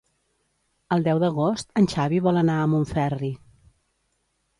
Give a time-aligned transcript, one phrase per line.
[0.95, 3.31] El deu d'agost en Xavi vol anar a Montferri.